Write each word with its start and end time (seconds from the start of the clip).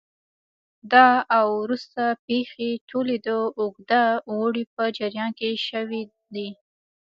دا 0.91 1.07
او 1.37 1.47
وروسته 1.63 2.01
پېښې 2.27 2.69
ټولې 2.89 3.15
د 3.27 3.29
اوږده 3.59 4.03
اوړي 4.31 4.63
په 4.75 4.83
جریان 4.97 5.31
کې 5.39 5.49
شوې 5.67 6.01
دي 6.35 6.49